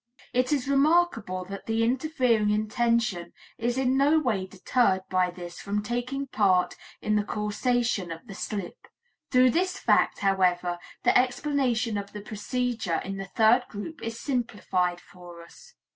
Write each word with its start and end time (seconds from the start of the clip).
It 0.33 0.51
is 0.51 0.67
remarkable 0.67 1.45
that 1.45 1.67
the 1.67 1.83
interfering 1.83 2.49
intention 2.49 3.33
is 3.59 3.77
in 3.77 3.95
no 3.97 4.17
way 4.17 4.47
deterred 4.47 5.01
by 5.11 5.29
this 5.29 5.59
from 5.59 5.83
taking 5.83 6.25
part 6.25 6.75
in 7.03 7.15
the 7.17 7.23
causation 7.23 8.11
of 8.11 8.25
the 8.25 8.33
slip. 8.33 8.87
Through 9.29 9.51
this 9.51 9.77
fact, 9.77 10.21
however, 10.21 10.79
the 11.03 11.15
explanation 11.15 11.99
of 11.99 12.13
the 12.13 12.21
procedure 12.21 12.99
in 13.05 13.17
the 13.17 13.27
third 13.27 13.67
group 13.67 14.01
is 14.01 14.19
simplified 14.19 14.99
for 14.99 15.43
us. 15.43 15.75